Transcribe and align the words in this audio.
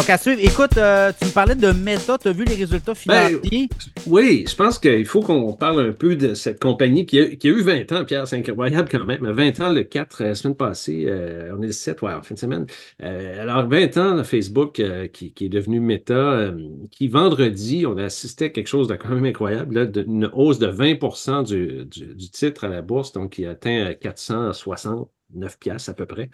Donc, 0.00 0.08
à 0.08 0.16
suivre, 0.16 0.40
écoute, 0.42 0.78
euh, 0.78 1.12
tu 1.20 1.26
me 1.26 1.30
parlais 1.30 1.54
de 1.54 1.72
Meta, 1.72 2.16
tu 2.16 2.28
as 2.28 2.32
vu 2.32 2.46
les 2.46 2.54
résultats 2.54 2.94
Ben, 3.04 3.28
financiers? 3.28 3.68
Oui, 4.06 4.46
je 4.48 4.56
pense 4.56 4.78
qu'il 4.78 5.04
faut 5.04 5.20
qu'on 5.20 5.52
parle 5.52 5.88
un 5.88 5.92
peu 5.92 6.16
de 6.16 6.32
cette 6.32 6.58
compagnie 6.58 7.04
qui 7.04 7.20
a, 7.20 7.36
qui 7.36 7.48
a 7.48 7.50
eu 7.50 7.60
20 7.60 7.92
ans, 7.92 8.06
Pierre, 8.06 8.26
c'est 8.26 8.36
incroyable 8.38 8.88
quand 8.90 9.04
même. 9.04 9.30
20 9.30 9.60
ans 9.60 9.70
le 9.70 9.82
4, 9.82 10.22
la 10.24 10.34
semaine 10.34 10.56
passée, 10.56 11.04
euh, 11.06 11.54
on 11.54 11.60
est 11.60 11.66
le 11.66 11.72
7, 11.72 12.00
ouais, 12.00 12.14
en 12.14 12.22
fin 12.22 12.34
de 12.34 12.38
semaine. 12.38 12.64
Euh, 13.02 13.42
alors, 13.42 13.68
20 13.68 13.98
ans, 13.98 14.24
Facebook 14.24 14.80
euh, 14.80 15.06
qui, 15.06 15.34
qui 15.34 15.44
est 15.44 15.48
devenu 15.50 15.80
Meta, 15.80 16.14
euh, 16.14 16.52
qui 16.90 17.08
vendredi, 17.08 17.84
on 17.86 17.98
a 17.98 18.04
assisté 18.04 18.46
à 18.46 18.48
quelque 18.48 18.68
chose 18.68 18.88
de 18.88 18.94
quand 18.94 19.10
même 19.10 19.26
incroyable, 19.26 19.74
là, 19.74 19.84
de- 19.84 20.02
une 20.04 20.30
hausse 20.32 20.58
de 20.58 20.68
20 20.68 21.42
du, 21.42 21.84
du, 21.84 22.14
du 22.14 22.30
titre 22.30 22.64
à 22.64 22.68
la 22.68 22.80
bourse, 22.80 23.12
donc 23.12 23.32
qui 23.32 23.44
atteint 23.44 23.90
euh, 23.90 23.92
469 24.00 25.58
piastres 25.58 25.90
à 25.90 25.94
peu 25.94 26.06
près. 26.06 26.30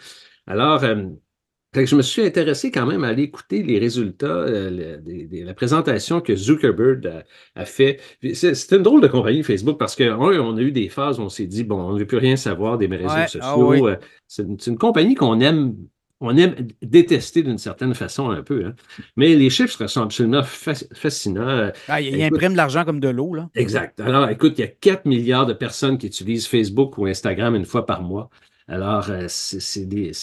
Alors, 0.47 0.85
euh, 0.85 1.07
fait 1.75 1.85
que 1.85 1.91
je 1.91 1.97
me 1.97 2.03
suis 2.03 2.23
intéressé 2.23 2.71
quand 2.71 2.87
même 2.87 3.05
à 3.05 3.09
aller 3.09 3.25
écouter 3.25 3.63
les 3.63 3.79
résultats, 3.79 4.27
euh, 4.27 4.99
la 5.31 5.55
présentation 5.55 6.21
que 6.23 6.35
Zuckerberg 6.35 7.07
a, 7.07 7.25
a 7.61 7.65
fait. 7.67 8.01
C'est 8.35 8.73
une 8.73 8.83
drôle 8.83 9.03
de 9.03 9.09
compagnie 9.09 9.43
Facebook 9.43 9.79
parce 9.79 9.95
que 9.95 10.05
un, 10.05 10.17
on 10.19 10.57
a 10.57 10.61
eu 10.63 10.73
des 10.73 10.89
phases 10.89 11.19
où 11.19 11.23
on 11.23 11.29
s'est 11.29 11.47
dit 11.47 11.65
bon, 11.65 11.81
on 11.81 11.93
ne 11.93 11.99
veut 11.99 12.07
plus 12.07 12.17
rien 12.19 12.37
savoir 12.37 12.79
des 12.79 12.87
réseaux 12.87 13.09
Ouais, 13.15 13.27
sociaux. 13.29 13.41
ah 13.43 13.59
oui. 13.59 13.81
Euh, 13.83 13.97
C'est 14.27 14.45
une, 14.67 14.79
compagnie 14.79 15.15
qu'on 15.15 15.41
aime. 15.41 15.75
On 16.19 16.35
aime 16.39 16.55
détester 16.81 17.43
d'une 17.43 17.59
certaine 17.59 17.93
façon 17.93 18.31
un 18.31 18.43
peu, 18.43 18.65
hein. 18.65 18.75
mais 19.17 19.35
les 19.35 19.51
chiffres 19.51 19.87
sont 19.87 20.01
absolument 20.01 20.43
fas- 20.43 20.87
fascinants. 20.95 21.47
Euh, 21.47 21.71
Ah, 21.89 22.01
il, 22.01 22.17
il 22.17 22.23
imprime 22.23 22.53
de 22.53 22.57
l'argent 22.57 22.87
comme 22.87 23.01
de 23.01 23.09
l'eau, 23.11 23.35
là. 23.35 23.51
Exact. 23.55 24.01
Alors, 24.01 24.27
écoute, 24.31 24.55
il 24.57 24.63
y 24.63 24.65
a 24.65 24.69
4 24.69 25.05
milliards 25.05 25.45
de 25.45 25.53
personnes 25.53 25.99
qui 25.99 26.07
utilisent 26.07 26.47
Facebook 26.47 26.97
ou 26.97 27.05
Instagram 27.05 27.55
une 27.55 27.67
fois 27.67 27.85
par 27.85 28.01
mois. 28.01 28.31
Alors, 28.69 29.11
euh, 29.11 29.29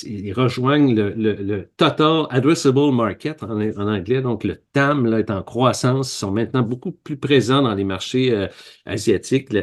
ils 0.05 0.33
rejoignent 0.33 0.94
le, 0.94 1.11
le- 1.13 1.69
Total 1.77 2.25
Addressable 2.30 2.91
Market 2.91 3.41
en, 3.44 3.59
anglais. 3.88 4.22
Donc, 4.22 4.44
le 4.44 4.58
TAM 4.73 5.05
est 5.13 5.31
en 5.31 5.44
croissance. 5.44 6.13
Ils 6.13 6.17
sont 6.17 6.31
maintenant 6.31 6.61
beaucoup 6.61 6.91
plus 6.91 7.16
présents 7.17 7.61
dans 7.61 7.73
les 7.73 7.85
marchés 7.85 8.33
euh, 8.33 8.47
asiatiques 8.85 9.53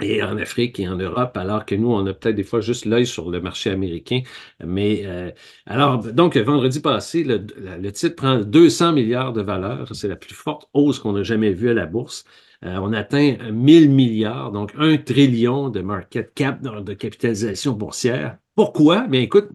et 0.00 0.22
en 0.22 0.36
Afrique 0.38 0.78
et 0.78 0.88
en 0.88 0.96
Europe, 0.96 1.36
alors 1.36 1.66
que 1.66 1.74
nous, 1.74 1.90
on 1.90 2.06
a 2.06 2.14
peut-être 2.14 2.36
des 2.36 2.44
fois 2.44 2.60
juste 2.60 2.84
l'œil 2.84 3.06
sur 3.06 3.30
le 3.30 3.40
marché 3.40 3.70
américain. 3.70 4.20
Mais 4.64 5.02
euh, 5.06 5.30
alors, 5.66 5.98
donc, 5.98 6.36
vendredi 6.36 6.80
passé, 6.80 7.24
le, 7.24 7.90
titre 7.90 8.16
prend 8.16 8.38
200 8.38 8.92
milliards 8.92 9.32
de 9.32 9.42
valeur. 9.42 9.88
C'est 9.94 10.08
la 10.08 10.16
plus 10.16 10.34
forte 10.34 10.68
hausse 10.72 11.00
qu'on 11.00 11.16
a 11.16 11.22
jamais 11.22 11.52
vue 11.52 11.70
à 11.70 11.74
la 11.74 11.86
bourse. 11.86 12.24
Euh, 12.64 12.78
on 12.80 12.92
atteint 12.92 13.36
1000 13.52 13.90
milliards, 13.90 14.52
donc 14.52 14.72
un 14.78 14.96
trillion 14.98 15.68
de 15.68 15.80
market 15.80 16.32
cap, 16.34 16.60
de 16.62 16.94
capitalisation 16.94 17.72
boursière. 17.72 18.38
Pourquoi? 18.54 19.06
Bien, 19.06 19.20
écoute, 19.20 19.48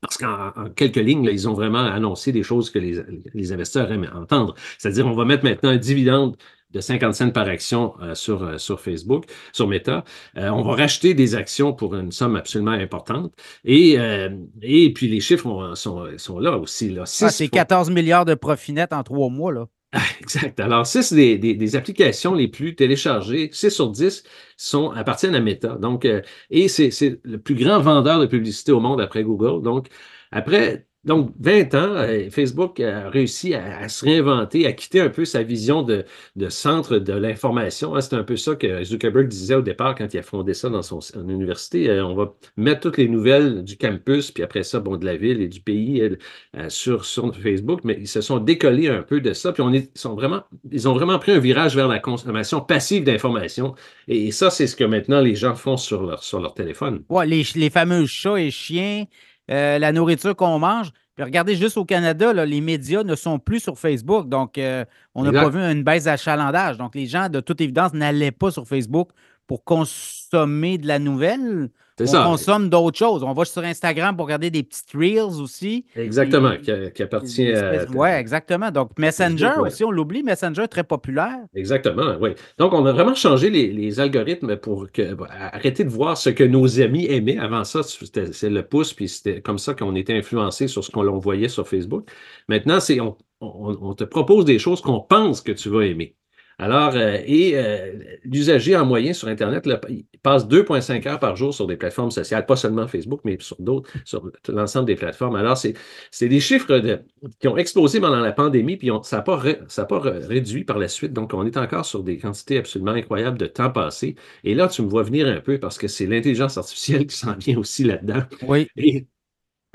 parce 0.00 0.16
qu'en 0.16 0.52
en 0.56 0.70
quelques 0.70 0.96
lignes, 0.96 1.26
là, 1.26 1.32
ils 1.32 1.48
ont 1.48 1.54
vraiment 1.54 1.84
annoncé 1.84 2.30
des 2.30 2.44
choses 2.44 2.70
que 2.70 2.78
les, 2.78 3.02
les 3.34 3.52
investisseurs 3.52 3.90
aiment 3.90 4.10
entendre. 4.14 4.54
C'est-à-dire, 4.78 5.06
on 5.06 5.14
va 5.14 5.24
mettre 5.24 5.44
maintenant 5.44 5.70
un 5.70 5.76
dividende 5.76 6.36
de 6.70 6.80
50 6.80 7.14
cents 7.14 7.30
par 7.30 7.48
action 7.48 7.94
euh, 8.02 8.14
sur, 8.14 8.42
euh, 8.42 8.58
sur 8.58 8.80
Facebook, 8.80 9.24
sur 9.52 9.66
Meta. 9.68 10.04
Euh, 10.36 10.48
on 10.50 10.62
va 10.62 10.74
racheter 10.74 11.14
des 11.14 11.34
actions 11.34 11.72
pour 11.72 11.94
une 11.94 12.12
somme 12.12 12.36
absolument 12.36 12.72
importante. 12.72 13.32
Et, 13.64 13.98
euh, 13.98 14.30
et 14.62 14.92
puis, 14.92 15.08
les 15.08 15.20
chiffres 15.20 15.46
ont- 15.46 15.74
sont, 15.74 16.06
sont 16.18 16.38
là 16.38 16.56
aussi. 16.58 16.90
Là. 16.90 17.02
Ah, 17.02 17.06
Six 17.06 17.30
c'est 17.30 17.46
fois- 17.48 17.58
14 17.58 17.90
milliards 17.90 18.24
de 18.24 18.34
profit 18.34 18.72
net 18.72 18.92
en 18.92 19.02
trois 19.02 19.30
mois, 19.30 19.52
là. 19.52 19.66
Exact. 20.20 20.60
Alors, 20.60 20.86
6 20.86 21.14
des, 21.14 21.38
des, 21.38 21.54
des 21.54 21.74
applications 21.76 22.34
les 22.34 22.48
plus 22.48 22.74
téléchargées, 22.74 23.48
6 23.52 23.70
sur 23.70 23.88
10 23.90 24.22
sont, 24.58 24.90
appartiennent 24.90 25.34
à 25.34 25.40
Meta. 25.40 25.76
Donc, 25.80 26.04
euh, 26.04 26.20
et 26.50 26.68
c'est 26.68 26.90
c'est 26.90 27.18
le 27.24 27.38
plus 27.38 27.54
grand 27.54 27.80
vendeur 27.80 28.20
de 28.20 28.26
publicité 28.26 28.72
au 28.72 28.80
monde 28.80 29.00
après 29.00 29.22
Google. 29.24 29.62
Donc, 29.62 29.86
après 30.30 30.86
donc 31.08 31.32
20 31.40 31.74
ans, 31.74 31.94
euh, 31.96 32.28
Facebook 32.30 32.80
a 32.80 33.08
réussi 33.08 33.54
à, 33.54 33.88
se 33.88 34.04
réinventer, 34.04 34.66
à 34.66 34.72
quitter 34.72 35.00
un 35.00 35.08
peu 35.08 35.24
sa 35.24 35.42
vision 35.42 35.82
de, 35.82 36.04
centre 36.50 36.98
de 36.98 37.14
l'information. 37.14 37.96
Hein, 37.96 38.02
C'est 38.02 38.14
un 38.14 38.22
peu 38.22 38.36
ça 38.36 38.54
que 38.54 38.84
Zuckerberg 38.84 39.26
disait 39.26 39.54
au 39.54 39.62
départ 39.62 39.94
quand 39.94 40.12
il 40.12 40.18
a 40.18 40.22
fondé 40.22 40.52
ça 40.52 40.68
dans 40.68 40.82
son 40.82 41.00
université. 41.28 41.88
Euh, 41.88 42.04
on 42.04 42.14
va 42.14 42.34
mettre 42.58 42.80
toutes 42.80 42.98
les 42.98 43.08
nouvelles 43.08 43.64
du 43.64 43.78
campus, 43.78 44.30
puis 44.30 44.42
après 44.42 44.62
ça, 44.62 44.80
bon, 44.80 44.96
de 44.96 45.06
la 45.06 45.16
ville 45.16 45.40
et 45.40 45.48
du 45.48 45.60
pays 45.60 46.02
euh, 46.02 46.68
sur, 46.68 47.06
Facebook, 47.06 47.80
mais 47.84 47.96
ils 47.98 48.08
se 48.08 48.20
sont 48.20 48.38
décollés 48.38 48.88
un 48.88 49.02
peu 49.02 49.22
de 49.22 49.32
ça, 49.32 49.52
puis 49.52 49.62
on 49.62 49.72
sont 49.94 50.14
vraiment, 50.14 50.42
ils 50.70 50.88
ont 50.88 50.92
vraiment 50.92 51.18
pris 51.18 51.32
un 51.32 51.38
virage 51.38 51.74
vers 51.74 51.88
la 51.88 52.00
consommation 52.00 52.60
passive 52.60 53.04
d'informations. 53.04 53.74
Et, 54.08 54.30
ça, 54.30 54.50
c'est 54.50 54.66
ce 54.66 54.76
que 54.76 54.84
maintenant 54.84 55.22
les 55.22 55.34
gens 55.34 55.54
font 55.54 55.78
sur 55.78 56.02
leur, 56.02 56.22
sur 56.22 56.38
leur 56.38 56.52
téléphone. 56.52 57.02
Ouais, 57.08 57.26
les, 57.26 57.44
les 57.54 57.70
fameux 57.70 58.04
chats 58.04 58.38
et 58.38 58.50
chiens, 58.50 59.06
euh, 59.50 59.78
la 59.78 59.92
nourriture 59.92 60.36
qu'on 60.36 60.58
mange. 60.58 60.90
Puis 61.14 61.24
regardez, 61.24 61.56
juste 61.56 61.76
au 61.76 61.84
Canada, 61.84 62.32
là, 62.32 62.46
les 62.46 62.60
médias 62.60 63.02
ne 63.02 63.16
sont 63.16 63.38
plus 63.38 63.60
sur 63.60 63.78
Facebook. 63.78 64.28
Donc, 64.28 64.56
euh, 64.56 64.84
on 65.14 65.24
n'a 65.24 65.32
pas 65.32 65.48
vu 65.48 65.60
une 65.60 65.82
baisse 65.82 66.04
d'achalandage. 66.04 66.78
Donc, 66.78 66.94
les 66.94 67.06
gens, 67.06 67.28
de 67.28 67.40
toute 67.40 67.60
évidence, 67.60 67.92
n'allaient 67.92 68.30
pas 68.30 68.50
sur 68.50 68.68
Facebook 68.68 69.10
pour 69.46 69.64
consommer 69.64 70.78
de 70.78 70.86
la 70.86 70.98
nouvelle. 70.98 71.70
On 72.04 72.06
ça. 72.06 72.22
consomme 72.24 72.68
d'autres 72.68 72.98
choses. 72.98 73.22
On 73.22 73.32
va 73.32 73.44
sur 73.44 73.62
Instagram 73.62 74.16
pour 74.16 74.26
regarder 74.26 74.50
des 74.50 74.62
petites 74.62 74.90
reels 74.94 75.40
aussi. 75.40 75.84
Exactement, 75.96 76.52
Et- 76.52 76.60
qui, 76.60 76.72
qui 76.94 77.02
appartient 77.02 77.52
à. 77.52 77.84
Ouais, 77.90 78.18
exactement. 78.20 78.70
Donc, 78.70 78.90
Messenger 78.98 79.52
ouais. 79.58 79.68
aussi, 79.68 79.84
on 79.84 79.90
l'oublie. 79.90 80.22
Messenger, 80.22 80.68
très 80.68 80.84
populaire. 80.84 81.38
Exactement, 81.54 82.16
oui. 82.20 82.30
Donc, 82.58 82.72
on 82.72 82.84
a 82.86 82.92
vraiment 82.92 83.14
changé 83.14 83.50
les, 83.50 83.68
les 83.72 84.00
algorithmes 84.00 84.56
pour 84.56 84.90
que, 84.92 85.16
arrêter 85.28 85.84
de 85.84 85.90
voir 85.90 86.16
ce 86.16 86.30
que 86.30 86.44
nos 86.44 86.80
amis 86.80 87.06
aimaient. 87.06 87.38
Avant 87.38 87.64
ça, 87.64 87.82
c'était 87.82 88.32
c'est 88.32 88.50
le 88.50 88.62
pouce, 88.62 88.92
puis 88.94 89.08
c'était 89.08 89.40
comme 89.40 89.58
ça 89.58 89.74
qu'on 89.74 89.94
était 89.94 90.16
influencé 90.16 90.68
sur 90.68 90.84
ce 90.84 90.90
qu'on 90.90 91.18
voyait 91.18 91.48
sur 91.48 91.66
Facebook. 91.66 92.08
Maintenant, 92.48 92.80
c'est 92.80 93.00
on, 93.00 93.16
on- 93.40 93.76
on 93.80 93.94
te 93.94 94.04
propose 94.04 94.44
des 94.44 94.58
choses 94.58 94.80
qu'on 94.80 95.00
pense 95.00 95.40
que 95.40 95.52
tu 95.52 95.68
vas 95.68 95.84
aimer. 95.86 96.14
Alors, 96.60 96.96
euh, 96.96 97.18
et 97.24 97.52
euh, 97.56 97.92
l'usager 98.24 98.76
en 98.76 98.84
moyen 98.84 99.12
sur 99.12 99.28
Internet 99.28 99.64
là, 99.64 99.80
il 99.88 100.04
passe 100.22 100.48
2,5 100.48 101.06
heures 101.06 101.20
par 101.20 101.36
jour 101.36 101.54
sur 101.54 101.68
des 101.68 101.76
plateformes 101.76 102.10
sociales, 102.10 102.46
pas 102.46 102.56
seulement 102.56 102.88
Facebook, 102.88 103.20
mais 103.24 103.36
sur 103.40 103.56
d'autres, 103.60 103.88
sur 104.04 104.28
l'ensemble 104.48 104.86
des 104.86 104.96
plateformes. 104.96 105.36
Alors, 105.36 105.56
c'est 105.56 105.74
c'est 106.10 106.28
des 106.28 106.40
chiffres 106.40 106.78
de- 106.78 107.00
qui 107.38 107.46
ont 107.46 107.56
explosé 107.56 108.00
pendant 108.00 108.18
la 108.18 108.32
pandémie, 108.32 108.76
puis 108.76 108.90
on- 108.90 109.02
ça 109.04 109.18
n'a 109.18 109.22
pas, 109.22 109.36
ré- 109.36 109.60
ça 109.68 109.82
a 109.82 109.84
pas 109.84 110.00
réduit 110.00 110.64
par 110.64 110.78
la 110.78 110.88
suite. 110.88 111.12
Donc, 111.12 111.32
on 111.32 111.46
est 111.46 111.56
encore 111.56 111.84
sur 111.86 112.02
des 112.02 112.18
quantités 112.18 112.58
absolument 112.58 112.90
incroyables 112.92 113.38
de 113.38 113.46
temps 113.46 113.70
passé. 113.70 114.16
Et 114.42 114.54
là, 114.56 114.66
tu 114.66 114.82
me 114.82 114.88
vois 114.88 115.04
venir 115.04 115.28
un 115.28 115.40
peu 115.40 115.58
parce 115.60 115.78
que 115.78 115.86
c'est 115.86 116.06
l'intelligence 116.06 116.58
artificielle 116.58 117.06
qui 117.06 117.16
s'en 117.16 117.34
vient 117.36 117.56
aussi 117.58 117.84
là-dedans. 117.84 118.22
Oui. 118.42 118.68
Et 118.76 119.06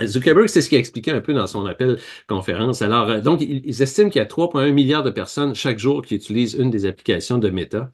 Zuckerberg, 0.02 0.48
c'est 0.48 0.62
ce 0.62 0.70
qu'il 0.70 0.78
a 0.78 0.80
expliqué 0.80 1.12
un 1.12 1.22
peu 1.22 1.34
dans 1.34 1.46
son 1.48 1.66
appel 1.68 2.00
conférence. 2.28 2.82
Alors, 2.82 3.10
euh, 3.10 3.22
donc, 3.22 3.42
ils, 3.42 3.82
estiment 3.82 4.10
qu'il 4.10 4.20
y 4.20 4.22
a 4.24 4.26
3,1 4.26 4.72
milliards 4.72 5.04
de 5.04 5.12
personnes 5.12 5.54
chaque 5.54 5.78
jour 5.80 6.02
qui 6.04 6.16
utilisent 6.16 6.56
une 6.56 6.72
des 6.72 6.86
applications 6.88 7.38
de 7.38 7.50
Meta. 7.50 7.92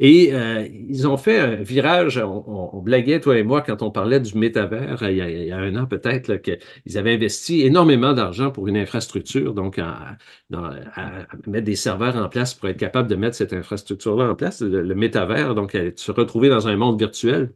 Et 0.00 0.34
euh, 0.34 0.66
ils 0.88 1.06
ont 1.08 1.16
fait 1.18 1.38
un 1.40 1.56
virage, 1.56 2.18
on, 2.18 2.44
on- 2.76 2.82
blaguait, 2.82 3.20
toi 3.20 3.38
et 3.38 3.44
moi, 3.44 3.62
quand 3.62 3.82
on 3.82 3.90
parlait 3.92 4.20
du 4.20 4.36
métavers, 4.38 5.02
euh, 5.04 5.10
il 5.12 5.18
y 5.18 5.22
a, 5.22 5.30
il 5.30 5.44
y 5.48 5.52
a 5.52 5.58
un 5.58 5.76
an 5.76 5.86
peut-être, 5.86 6.36
qu'ils 6.36 6.98
avaient 6.98 7.14
investi 7.14 7.62
énormément 7.62 8.12
d'argent 8.14 8.50
pour 8.52 8.68
une 8.68 8.76
infrastructure, 8.78 9.54
donc 9.54 9.78
à, 9.78 10.16
à- 10.52 11.26
mettre 11.46 11.64
des 11.66 11.76
serveurs 11.76 12.16
en 12.16 12.28
place 12.28 12.54
pour 12.54 12.68
être 12.68 12.78
capable 12.78 13.08
de 13.08 13.16
mettre 13.16 13.36
cette 13.36 13.52
infrastructure-là 13.52 14.30
en 14.30 14.34
place, 14.34 14.62
le, 14.62 14.82
le 14.82 14.94
métavers, 14.94 15.54
donc 15.54 15.76
se 15.96 16.12
retrouver 16.12 16.48
dans 16.48 16.68
un 16.68 16.76
monde 16.76 16.98
virtuel. 16.98 17.52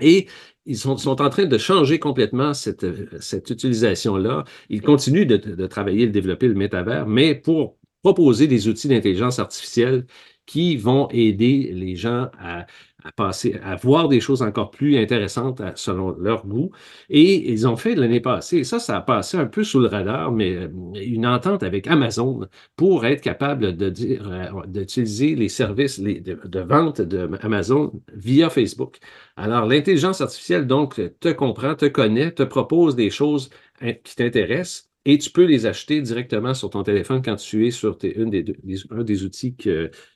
Et 0.00 0.28
ils 0.66 0.76
sont, 0.76 1.08
en 1.08 1.30
train 1.30 1.46
de 1.46 1.58
changer 1.58 1.98
complètement 1.98 2.52
cette, 2.54 2.86
cette 3.20 3.50
utilisation-là. 3.50 4.44
Ils 4.68 4.82
continuent 4.82 5.26
de, 5.26 5.36
de 5.36 5.66
travailler 5.66 6.02
et 6.02 6.06
de 6.06 6.12
développer 6.12 6.48
le 6.48 6.54
métavers, 6.54 7.06
mais 7.06 7.34
pour 7.34 7.78
proposer 8.02 8.46
des 8.46 8.68
outils 8.68 8.88
d'intelligence 8.88 9.38
artificielle 9.38 10.06
qui 10.46 10.76
vont 10.76 11.08
aider 11.10 11.72
les 11.72 11.96
gens 11.96 12.30
à, 12.38 12.66
à 13.06 13.12
passer, 13.12 13.56
à 13.62 13.76
voir 13.76 14.08
des 14.08 14.20
choses 14.20 14.42
encore 14.42 14.70
plus 14.70 14.96
intéressantes 14.98 15.62
selon 15.76 16.16
leur 16.18 16.46
goût. 16.46 16.70
Et 17.08 17.52
ils 17.52 17.66
ont 17.68 17.76
fait 17.76 17.94
l'année 17.94 18.20
passée, 18.20 18.58
et 18.58 18.64
ça, 18.64 18.78
ça 18.78 18.96
a 18.96 19.00
passé 19.00 19.36
un 19.36 19.46
peu 19.46 19.64
sous 19.64 19.80
le 19.80 19.86
radar, 19.86 20.32
mais 20.32 20.56
euh, 20.56 20.68
une 20.94 21.26
entente 21.26 21.62
avec 21.62 21.86
Amazon 21.86 22.48
pour 22.76 23.06
être 23.06 23.20
capable 23.22 23.76
euh, 23.80 24.50
d'utiliser 24.66 25.34
les 25.34 25.48
services 25.48 26.00
de, 26.00 26.38
de 26.44 26.60
vente 26.60 27.00
d'Amazon 27.00 27.92
via 28.14 28.50
Facebook. 28.50 28.98
Alors, 29.36 29.66
l'intelligence 29.66 30.20
artificielle, 30.20 30.66
donc, 30.66 31.00
te 31.20 31.32
comprend, 31.32 31.74
te 31.74 31.86
connaît, 31.86 32.32
te 32.32 32.42
propose 32.42 32.96
des 32.96 33.10
choses 33.10 33.50
hein, 33.80 33.92
qui 34.04 34.16
t'intéressent 34.16 34.90
et 35.04 35.18
tu 35.18 35.30
peux 35.30 35.44
les 35.44 35.66
acheter 35.66 36.00
directement 36.02 36.54
sur 36.54 36.70
ton 36.70 36.82
téléphone 36.82 37.22
quand 37.22 37.36
tu 37.36 37.66
es 37.66 37.70
sur 37.70 37.96
une 38.02 38.30
des, 38.30 38.44
un 38.90 39.04
des 39.04 39.24
outils 39.24 39.56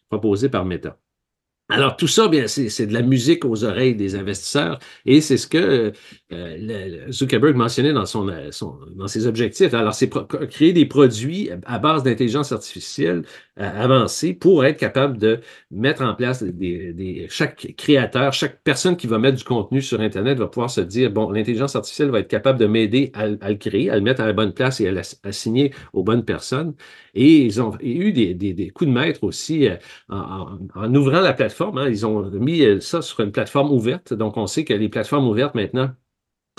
proposés 0.08 0.48
par 0.48 0.64
Meta. 0.64 0.98
Alors, 1.70 1.96
tout 1.96 2.08
ça, 2.08 2.28
bien, 2.28 2.46
c'est 2.48 2.86
de 2.86 2.92
la 2.92 3.02
musique 3.02 3.44
aux 3.44 3.64
oreilles 3.64 3.94
des 3.94 4.16
investisseurs 4.16 4.78
et 5.06 5.20
c'est 5.20 5.36
ce 5.36 5.46
que 5.46 5.92
euh, 6.32 7.10
Zuckerberg 7.10 7.54
mentionnait 7.56 7.92
dans, 7.92 8.06
son, 8.06 8.28
son, 8.50 8.76
dans 8.96 9.06
ses 9.06 9.26
objectifs. 9.26 9.72
Alors, 9.74 9.94
c'est 9.94 10.10
créer 10.50 10.72
des 10.72 10.86
produits 10.86 11.50
à 11.66 11.78
base 11.78 12.02
d'intelligence 12.02 12.50
artificielle 12.52 13.22
euh, 13.60 13.82
avancée 13.82 14.34
pour 14.34 14.64
être 14.64 14.78
capable 14.78 15.18
de 15.18 15.40
mettre 15.70 16.02
en 16.02 16.14
place 16.14 16.42
des, 16.42 16.92
des, 16.92 17.26
chaque 17.30 17.74
créateur, 17.76 18.32
chaque 18.32 18.62
personne 18.62 18.96
qui 18.96 19.06
va 19.06 19.18
mettre 19.18 19.38
du 19.38 19.44
contenu 19.44 19.80
sur 19.80 20.00
Internet 20.00 20.38
va 20.38 20.46
pouvoir 20.48 20.70
se 20.70 20.80
dire, 20.80 21.10
bon, 21.10 21.30
l'intelligence 21.30 21.76
artificielle 21.76 22.10
va 22.10 22.20
être 22.20 22.28
capable 22.28 22.58
de 22.58 22.66
m'aider 22.66 23.12
à, 23.14 23.28
le 23.28 23.54
créer, 23.54 23.90
à 23.90 23.96
le 23.96 24.02
mettre 24.02 24.22
à 24.22 24.26
la 24.26 24.32
bonne 24.32 24.52
place 24.52 24.80
et 24.80 24.88
à 24.88 24.92
l'assigner 24.92 25.72
aux 25.92 26.02
bonnes 26.02 26.24
personnes. 26.24 26.74
Et 27.14 27.44
ils 27.44 27.60
ont 27.60 27.72
eu 27.80 28.12
des, 28.12 28.34
des, 28.34 28.70
coups 28.70 28.88
de 28.88 28.94
maître 28.94 29.24
aussi 29.24 29.68
euh, 29.68 29.76
en 30.08 30.94
ouvrant 30.94 31.20
la 31.20 31.32
plateforme 31.32 31.59
Hein. 31.62 31.88
Ils 31.88 32.06
ont 32.06 32.30
mis 32.30 32.62
euh, 32.62 32.80
ça 32.80 33.02
sur 33.02 33.20
une 33.20 33.32
plateforme 33.32 33.70
ouverte. 33.70 34.14
Donc, 34.14 34.36
on 34.36 34.46
sait 34.46 34.64
que 34.64 34.74
les 34.74 34.88
plateformes 34.88 35.28
ouvertes 35.28 35.54
maintenant 35.54 35.90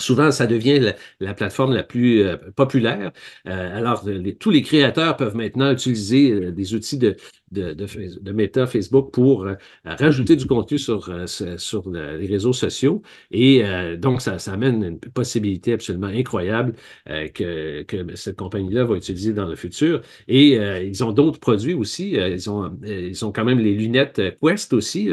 Souvent, 0.00 0.32
ça 0.32 0.46
devient 0.46 0.94
la, 1.20 1.34
plateforme 1.34 1.74
la 1.74 1.84
plus 1.84 2.22
euh, 2.22 2.36
populaire. 2.56 3.12
Euh, 3.46 3.78
alors, 3.78 4.04
tous 4.40 4.50
les 4.50 4.62
créateurs 4.62 5.16
peuvent 5.16 5.36
maintenant 5.36 5.70
utiliser 5.70 6.50
des 6.50 6.74
outils 6.74 6.98
de, 6.98 7.16
de, 7.52 8.32
Meta, 8.32 8.66
Facebook 8.66 9.12
pour 9.12 9.46
rajouter 9.84 10.34
du 10.36 10.46
contenu 10.46 10.78
sur, 10.78 11.08
les 11.10 12.26
réseaux 12.26 12.52
sociaux. 12.52 13.02
Et 13.30 13.62
donc, 13.98 14.22
ça, 14.22 14.38
ça, 14.38 14.54
amène 14.54 14.82
une 14.82 14.98
possibilité 14.98 15.74
absolument 15.74 16.06
incroyable 16.08 16.74
que, 17.06 17.82
que, 17.82 18.16
cette 18.16 18.36
compagnie-là 18.36 18.84
va 18.84 18.96
utiliser 18.96 19.32
dans 19.34 19.46
le 19.46 19.56
futur. 19.56 20.00
Et 20.28 20.54
ils 20.56 21.04
ont 21.04 21.12
d'autres 21.12 21.40
produits 21.40 21.74
aussi. 21.74 22.12
ils, 22.12 22.50
ont, 22.50 22.76
ils 22.84 23.24
ont 23.24 23.32
quand 23.32 23.44
même 23.44 23.58
les 23.58 23.74
lunettes 23.74 24.20
Quest 24.42 24.72
aussi. 24.72 25.10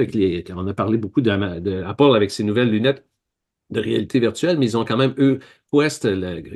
on 0.55 0.67
a 0.67 0.73
parlé 0.73 0.97
beaucoup 0.97 1.21
d'Apple 1.21 2.15
avec 2.15 2.31
ces 2.31 2.43
nouvelles 2.43 2.71
lunettes 2.71 3.08
de 3.69 3.79
réalité 3.79 4.19
virtuelle, 4.19 4.57
mais 4.57 4.65
ils 4.65 4.77
ont 4.77 4.85
quand 4.85 4.97
même, 4.97 5.13
eux, 5.17 5.39
Quest 5.71 6.07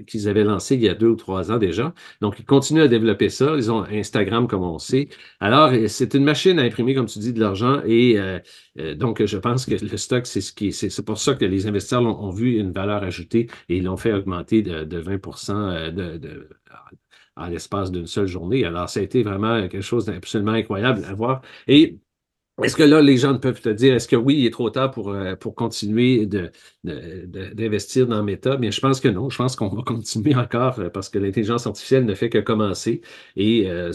qu'ils 0.06 0.28
avaient 0.28 0.44
lancé 0.44 0.76
il 0.76 0.82
y 0.82 0.90
a 0.90 0.96
deux 0.96 1.10
ou 1.10 1.16
trois 1.16 1.52
ans 1.52 1.58
déjà. 1.58 1.94
Donc, 2.22 2.40
ils 2.40 2.46
continuent 2.46 2.82
à 2.82 2.88
développer 2.88 3.30
ça. 3.30 3.54
Ils 3.56 3.72
ont 3.72 3.84
Instagram, 3.84 4.48
comme 4.48 4.64
on 4.64 4.80
sait. 4.80 5.10
Alors, 5.40 5.72
c'est 5.88 6.16
une 6.16 6.24
machine 6.24 6.58
à 6.60 6.64
imprimer, 6.64 6.96
comme 6.96 7.06
tu 7.06 7.20
dis, 7.20 7.34
de 7.34 7.40
l'argent. 7.40 7.82
Et 7.86 8.18
euh, 8.18 8.40
euh, 8.80 8.96
donc, 8.96 9.24
je 9.24 9.38
pense 9.38 9.66
que 9.66 9.76
le 9.76 9.98
stock, 9.98 10.26
c'est 10.26 10.42
ce 10.42 10.52
qui 10.52 10.74
c'est 10.74 11.06
pour 11.06 11.20
ça 11.20 11.36
que 11.36 11.46
les 11.46 11.68
investisseurs 11.68 12.04
ont, 12.04 12.32
vu 12.32 12.58
une 12.58 12.72
valeur 12.72 13.04
ajoutée 13.04 13.48
et 13.70 13.78
ils 13.78 13.84
l'ont 13.84 13.98
fait 13.98 14.14
augmenter 14.14 14.64
de, 14.64 14.84
de 14.84 14.98
20 14.98 15.20
euh, 15.50 15.92
de, 15.92 16.18
de 16.18 16.50
en 17.36 17.48
l'espace 17.48 17.92
d'une 17.92 18.08
seule 18.08 18.28
journée. 18.28 18.64
Alors, 18.66 18.90
ça 18.90 19.00
a 19.00 19.04
été 19.04 19.24
vraiment 19.24 19.62
quelque 19.68 19.82
chose 19.82 20.06
d'absolument 20.06 20.52
incroyable 20.52 21.04
à 21.06 21.14
voir. 21.14 21.42
Et 21.68 22.00
est-ce 22.64 22.76
que 22.76 22.84
là, 22.84 23.02
les 23.02 23.18
gens 23.18 23.38
peuvent 23.38 23.62
te 23.62 23.70
dire, 23.70 23.94
est-ce 23.94 24.08
que 24.08 24.16
oui, 24.16 24.36
il 24.40 24.46
est 24.46 24.52
trop 24.52 24.70
tard 24.70 24.92
pour, 24.92 25.12
euh, 25.12 25.36
pour 25.36 25.56
continuer 25.56 26.26
d'investir 26.84 28.08
de, 28.08 28.12
dans 28.12 28.24
Meta? 28.24 28.58
Mais 28.58 28.72
je 28.72 28.80
pense 28.80 29.00
que 29.00 29.08
non. 29.08 29.30
Je 29.30 29.38
pense 29.38 29.56
qu'on 29.56 29.70
va 29.70 29.82
continuer 29.86 30.36
encore 30.36 30.80
euh, 30.80 30.90
parce 30.90 31.10
que 31.10 31.20
l'intelligence 31.20 31.68
artificielle 31.68 32.06
ne 32.06 32.16
fait 32.16 32.30
que 32.30 32.40
commencer 32.40 33.02
et 33.36 33.70
euh, 33.70 33.92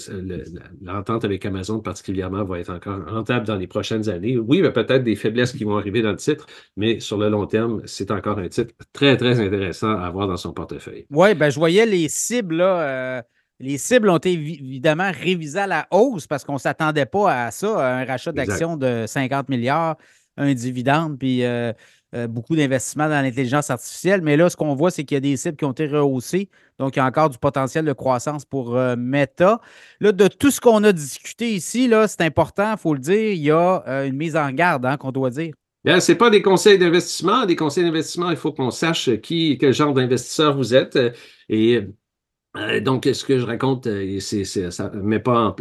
l'entente 0.82 1.24
avec 1.24 1.44
Amazon 1.46 1.80
particulièrement 1.80 2.44
va 2.44 2.60
être 2.60 2.70
encore 2.70 3.04
rentable 3.08 3.46
dans 3.46 3.56
les 3.56 3.66
prochaines 3.66 4.08
années. 4.08 4.38
Oui, 4.38 4.58
il 4.58 4.64
y 4.64 4.66
a 4.66 4.70
peut-être 4.70 5.04
des 5.04 5.16
faiblesses 5.16 5.52
qui 5.52 5.64
vont 5.64 5.76
arriver 5.76 6.02
dans 6.02 6.10
le 6.10 6.16
titre, 6.16 6.46
mais 6.76 7.00
sur 7.00 7.18
le 7.18 7.28
long 7.28 7.46
terme, 7.46 7.82
c'est 7.86 8.10
encore 8.10 8.38
un 8.38 8.48
titre 8.48 8.74
très, 8.92 9.16
très 9.16 9.40
intéressant 9.40 9.90
à 9.90 10.06
avoir 10.06 10.28
dans 10.28 10.36
son 10.36 10.52
portefeuille. 10.52 11.06
Oui, 11.10 11.34
ben, 11.34 11.50
je 11.50 11.58
voyais 11.58 11.86
les 11.86 12.08
cibles 12.08 12.56
là. 12.56 13.24
Les 13.60 13.76
cibles 13.76 14.08
ont 14.08 14.18
été 14.18 14.32
évidemment 14.32 15.10
révisées 15.12 15.58
à 15.58 15.66
la 15.66 15.88
hausse 15.90 16.26
parce 16.26 16.44
qu'on 16.44 16.54
ne 16.54 16.58
s'attendait 16.58 17.06
pas 17.06 17.46
à 17.46 17.50
ça, 17.50 17.78
à 17.78 17.96
un 17.98 18.04
rachat 18.04 18.30
d'actions 18.30 18.76
de 18.76 19.04
50 19.06 19.48
milliards, 19.48 19.96
un 20.36 20.54
dividende, 20.54 21.18
puis 21.18 21.42
euh, 21.42 21.72
euh, 22.14 22.28
beaucoup 22.28 22.54
d'investissements 22.54 23.08
dans 23.08 23.20
l'intelligence 23.20 23.68
artificielle. 23.70 24.22
Mais 24.22 24.36
là, 24.36 24.48
ce 24.48 24.56
qu'on 24.56 24.76
voit, 24.76 24.92
c'est 24.92 25.02
qu'il 25.02 25.16
y 25.16 25.18
a 25.18 25.20
des 25.20 25.36
cibles 25.36 25.56
qui 25.56 25.64
ont 25.64 25.72
été 25.72 25.88
rehaussées. 25.88 26.48
Donc, 26.78 26.94
il 26.94 27.00
y 27.00 27.02
a 27.02 27.06
encore 27.06 27.30
du 27.30 27.38
potentiel 27.38 27.84
de 27.84 27.92
croissance 27.92 28.44
pour 28.44 28.76
euh, 28.76 28.94
Meta. 28.96 29.60
Là, 30.00 30.12
de 30.12 30.28
tout 30.28 30.52
ce 30.52 30.60
qu'on 30.60 30.84
a 30.84 30.92
discuté 30.92 31.50
ici, 31.50 31.88
là, 31.88 32.06
c'est 32.06 32.22
important, 32.22 32.72
il 32.72 32.78
faut 32.78 32.94
le 32.94 33.00
dire, 33.00 33.32
il 33.32 33.42
y 33.42 33.50
a 33.50 33.82
une 34.04 34.16
mise 34.16 34.36
en 34.36 34.50
garde 34.52 34.86
hein, 34.86 34.96
qu'on 34.96 35.10
doit 35.10 35.30
dire. 35.30 35.52
Ce 35.84 36.12
n'est 36.12 36.18
pas 36.18 36.30
des 36.30 36.42
conseils 36.42 36.78
d'investissement. 36.78 37.44
Des 37.44 37.56
conseils 37.56 37.84
d'investissement, 37.84 38.30
il 38.30 38.36
faut 38.36 38.52
qu'on 38.52 38.70
sache 38.70 39.10
qui, 39.20 39.58
quel 39.58 39.72
genre 39.72 39.94
d'investisseur 39.94 40.56
vous 40.56 40.74
êtes. 40.74 40.98
Et 41.48 41.82
euh, 42.56 42.80
donc, 42.80 43.04
ce 43.04 43.24
que 43.24 43.38
je 43.38 43.44
raconte, 43.44 43.86
euh, 43.86 44.18
c'est, 44.20 44.44
ça 44.44 44.90
ne 44.94 45.02
met 45.02 45.20
pas 45.20 45.38
en, 45.38 45.56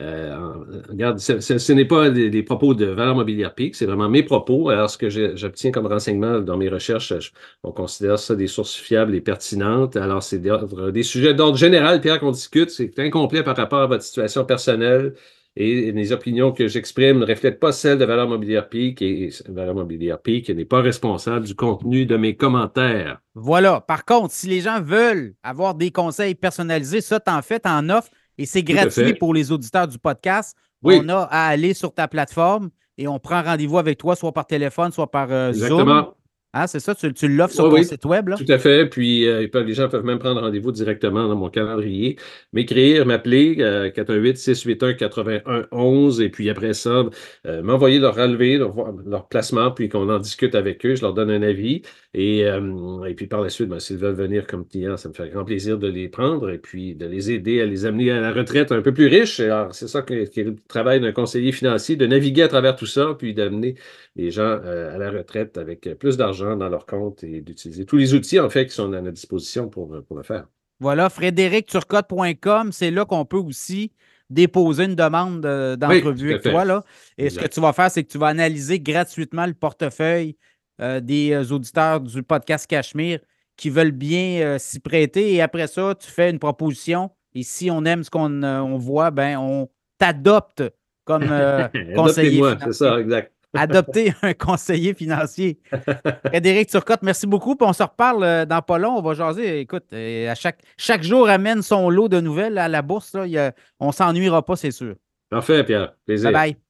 euh, 0.00 0.54
regarde, 0.88 1.18
ce, 1.18 1.72
n'est 1.72 1.84
pas 1.84 2.08
des, 2.10 2.42
propos 2.42 2.74
de 2.74 2.86
valeur 2.86 3.14
mobilière 3.14 3.54
PIC, 3.54 3.74
c'est 3.74 3.84
vraiment 3.84 4.08
mes 4.08 4.22
propos. 4.22 4.70
Alors, 4.70 4.88
ce 4.88 4.96
que 4.96 5.10
j'obtiens 5.36 5.70
comme 5.70 5.86
renseignement 5.86 6.40
dans 6.40 6.56
mes 6.56 6.68
recherches, 6.70 7.32
on 7.62 7.72
considère 7.72 8.18
ça 8.18 8.34
des 8.34 8.46
sources 8.46 8.74
fiables 8.74 9.14
et 9.14 9.20
pertinentes. 9.20 9.96
Alors, 9.96 10.22
c'est 10.22 10.38
des, 10.38 11.02
sujets 11.02 11.34
d'ordre 11.34 11.58
général, 11.58 12.00
Pierre, 12.00 12.20
qu'on 12.20 12.30
discute. 12.32 12.70
C'est 12.70 12.98
incomplet 12.98 13.42
par 13.42 13.56
rapport 13.56 13.80
à 13.80 13.86
votre 13.86 14.02
situation 14.02 14.44
personnelle 14.46 15.14
et 15.56 15.92
les 15.92 16.12
opinions 16.12 16.52
que 16.52 16.68
j'exprime 16.68 17.18
ne 17.18 17.26
reflètent 17.26 17.58
pas 17.58 17.72
celles 17.72 17.98
de 17.98 18.04
Valeur 18.04 18.28
Mobilière 18.28 18.68
Peak 18.68 19.02
et 19.02 19.30
Valeur 19.48 19.74
Mobilière 19.74 20.20
Peak 20.20 20.48
n'est 20.48 20.64
pas 20.64 20.80
responsable 20.80 21.44
du 21.46 21.54
contenu 21.54 22.06
de 22.06 22.16
mes 22.16 22.36
commentaires. 22.36 23.20
Voilà. 23.42 23.80
Par 23.80 24.04
contre, 24.04 24.32
si 24.32 24.46
les 24.46 24.60
gens 24.60 24.80
veulent 24.80 25.34
avoir 25.42 25.74
des 25.74 25.90
conseils 25.90 26.34
personnalisés, 26.34 27.00
ça, 27.00 27.20
t'en 27.20 27.40
fais, 27.42 27.60
en 27.66 27.88
offre 27.88 28.10
et 28.36 28.46
c'est 28.46 28.62
gratuit 28.62 29.14
pour 29.14 29.34
les 29.34 29.50
auditeurs 29.50 29.88
du 29.88 29.98
podcast. 29.98 30.56
On 30.82 31.08
a 31.08 31.22
à 31.30 31.46
aller 31.48 31.74
sur 31.74 31.92
ta 31.92 32.06
plateforme 32.08 32.70
et 32.98 33.08
on 33.08 33.18
prend 33.18 33.42
rendez-vous 33.42 33.78
avec 33.78 33.98
toi, 33.98 34.14
soit 34.14 34.32
par 34.32 34.46
téléphone, 34.46 34.92
soit 34.92 35.10
par 35.10 35.28
euh, 35.30 35.52
Zoom. 35.52 36.12
Ah, 36.52 36.66
c'est 36.66 36.80
ça, 36.80 36.96
tu, 36.96 37.06
l'offres 37.28 37.54
sur 37.54 37.70
ton 37.70 37.80
site 37.80 38.04
web, 38.04 38.28
là? 38.28 38.36
Tout 38.36 38.44
à 38.48 38.58
fait. 38.58 38.86
Puis 38.86 39.24
euh, 39.28 39.46
les 39.54 39.72
gens 39.72 39.88
peuvent 39.88 40.04
même 40.04 40.18
prendre 40.18 40.40
rendez-vous 40.40 40.72
directement 40.72 41.28
dans 41.28 41.36
mon 41.36 41.48
calendrier, 41.48 42.16
m'écrire, 42.52 43.06
m'appeler, 43.06 43.54
418-681-8111, 43.94 46.20
et 46.20 46.28
puis 46.28 46.50
après 46.50 46.74
ça, 46.74 47.04
euh, 47.46 47.62
m'envoyer 47.62 48.00
leur 48.00 48.16
relevé, 48.16 48.58
leur, 48.58 49.28
placement, 49.28 49.70
puis 49.70 49.88
qu'on 49.88 50.10
en 50.10 50.18
discute 50.18 50.56
avec 50.56 50.84
eux, 50.84 50.96
je 50.96 51.02
leur 51.02 51.14
donne 51.14 51.30
un 51.30 51.42
avis. 51.42 51.82
Et, 52.14 52.44
euh, 52.44 53.04
et 53.04 53.14
puis 53.14 53.28
par 53.28 53.42
la 53.42 53.48
suite, 53.48 53.68
ben, 53.68 53.78
s'ils 53.78 53.98
veulent 53.98 54.16
venir 54.16 54.48
comme 54.48 54.66
clients, 54.66 54.96
ça 54.96 55.08
me 55.08 55.14
fait 55.14 55.28
grand 55.28 55.44
plaisir 55.44 55.78
de 55.78 55.86
les 55.86 56.08
prendre 56.08 56.50
et 56.50 56.58
puis 56.58 56.96
de 56.96 57.06
les 57.06 57.30
aider 57.30 57.60
à 57.60 57.66
les 57.66 57.86
amener 57.86 58.10
à 58.10 58.20
la 58.20 58.32
retraite 58.32 58.72
un 58.72 58.82
peu 58.82 58.92
plus 58.92 59.06
riche. 59.06 59.38
Alors, 59.38 59.72
c'est 59.72 59.86
ça 59.86 60.02
qui 60.02 60.14
est 60.14 60.36
le 60.36 60.56
travail 60.66 61.00
d'un 61.00 61.12
conseiller 61.12 61.52
financier, 61.52 61.94
de 61.94 62.06
naviguer 62.06 62.42
à 62.42 62.48
travers 62.48 62.74
tout 62.74 62.86
ça, 62.86 63.14
puis 63.16 63.34
d'amener 63.34 63.76
les 64.24 64.30
gens 64.30 64.60
à 64.62 64.98
la 64.98 65.10
retraite 65.10 65.58
avec 65.58 65.88
plus 65.98 66.16
d'argent 66.16 66.56
dans 66.56 66.68
leur 66.68 66.86
compte 66.86 67.24
et 67.24 67.40
d'utiliser 67.40 67.84
tous 67.84 67.96
les 67.96 68.14
outils, 68.14 68.40
en 68.40 68.50
fait, 68.50 68.66
qui 68.66 68.74
sont 68.74 68.92
à 68.92 69.00
notre 69.00 69.12
disposition 69.12 69.68
pour, 69.68 70.02
pour 70.06 70.16
le 70.16 70.22
faire. 70.22 70.46
Voilà, 70.80 71.10
frédéricturcotte.com, 71.10 72.72
c'est 72.72 72.90
là 72.90 73.04
qu'on 73.04 73.24
peut 73.24 73.36
aussi 73.36 73.92
déposer 74.30 74.84
une 74.84 74.94
demande 74.94 75.40
d'entrevue 75.42 76.30
avec 76.30 76.42
toi. 76.42 76.64
Là. 76.64 76.84
Et 77.18 77.28
ce 77.28 77.38
que 77.38 77.46
tu 77.46 77.60
vas 77.60 77.72
faire, 77.72 77.90
c'est 77.90 78.02
que 78.04 78.10
tu 78.10 78.18
vas 78.18 78.28
analyser 78.28 78.80
gratuitement 78.80 79.44
le 79.44 79.54
portefeuille 79.54 80.36
euh, 80.80 81.00
des 81.00 81.32
euh, 81.32 81.52
auditeurs 81.52 82.00
du 82.00 82.22
podcast 82.22 82.66
Cachemire 82.66 83.20
qui 83.56 83.68
veulent 83.68 83.90
bien 83.90 84.40
euh, 84.40 84.58
s'y 84.58 84.80
prêter. 84.80 85.34
Et 85.34 85.42
après 85.42 85.66
ça, 85.66 85.94
tu 85.94 86.10
fais 86.10 86.30
une 86.30 86.38
proposition. 86.38 87.10
Et 87.34 87.42
si 87.42 87.70
on 87.70 87.84
aime 87.84 88.02
ce 88.02 88.08
qu'on 88.08 88.78
voit, 88.78 89.10
ben 89.10 89.36
on 89.36 89.68
t'adopte 89.98 90.62
comme 91.04 91.24
conseiller. 91.94 92.42
c'est 92.64 92.72
ça, 92.72 92.98
exact 92.98 93.32
adopter 93.54 94.12
un 94.22 94.34
conseiller 94.34 94.94
financier. 94.94 95.58
Frédéric 96.26 96.68
Turcotte, 96.68 97.02
merci 97.02 97.26
beaucoup. 97.26 97.56
Puis 97.56 97.66
on 97.68 97.72
se 97.72 97.82
reparle 97.82 98.22
euh, 98.22 98.44
dans 98.44 98.62
pas 98.62 98.78
long. 98.78 98.96
On 98.96 99.02
va 99.02 99.14
jaser. 99.14 99.60
Écoute, 99.60 99.86
euh, 99.92 100.30
à 100.30 100.34
chaque, 100.34 100.60
chaque 100.76 101.02
jour 101.02 101.28
amène 101.28 101.62
son 101.62 101.90
lot 101.90 102.08
de 102.08 102.20
nouvelles 102.20 102.58
à 102.58 102.68
la 102.68 102.82
bourse. 102.82 103.14
Là. 103.14 103.52
on 103.78 103.88
ne 103.88 103.92
s'ennuiera 103.92 104.44
pas, 104.44 104.56
c'est 104.56 104.70
sûr. 104.70 104.94
Parfait, 105.28 105.64
Pierre. 105.64 105.94
Plaisir. 106.06 106.32
Bye 106.32 106.52
bye. 106.52 106.69